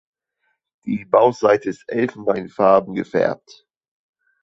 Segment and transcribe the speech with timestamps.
[0.85, 3.67] Die Bauchseite ist elfenbeinfarben gefärbt.